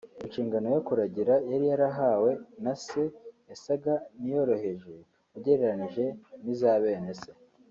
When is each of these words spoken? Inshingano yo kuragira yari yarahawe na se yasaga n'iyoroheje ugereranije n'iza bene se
Inshingano 0.25 0.67
yo 0.75 0.81
kuragira 0.87 1.33
yari 1.51 1.65
yarahawe 1.71 2.31
na 2.63 2.73
se 2.85 3.01
yasaga 3.49 3.93
n'iyoroheje 4.19 4.93
ugereranije 5.37 6.05
n'iza 6.43 6.71
bene 6.85 7.13
se 7.21 7.31